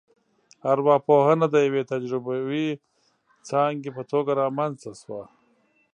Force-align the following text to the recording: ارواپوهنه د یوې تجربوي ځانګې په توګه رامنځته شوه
ارواپوهنه 0.71 1.45
د 1.51 1.55
یوې 1.67 1.83
تجربوي 1.93 2.67
ځانګې 3.49 3.89
په 3.97 4.03
توګه 4.11 4.31
رامنځته 4.41 4.91
شوه 5.01 5.23